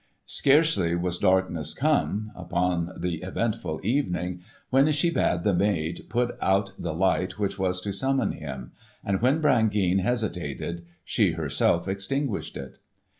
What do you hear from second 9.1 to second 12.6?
when Brangeane hesitated, she herself extinguished